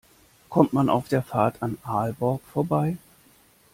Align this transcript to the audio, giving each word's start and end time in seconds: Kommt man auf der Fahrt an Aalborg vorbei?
Kommt 0.49 0.73
man 0.73 0.89
auf 0.89 1.09
der 1.09 1.21
Fahrt 1.21 1.61
an 1.61 1.77
Aalborg 1.83 2.41
vorbei? 2.51 2.97